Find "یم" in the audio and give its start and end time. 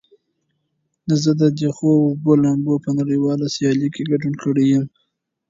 4.71-4.85